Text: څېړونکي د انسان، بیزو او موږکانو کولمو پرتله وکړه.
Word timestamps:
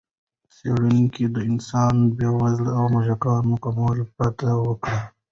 څېړونکي 0.55 1.23
د 1.35 1.37
انسان، 1.49 1.95
بیزو 2.15 2.67
او 2.77 2.83
موږکانو 2.93 3.55
کولمو 3.63 4.03
پرتله 4.15 4.55
وکړه. 4.65 4.99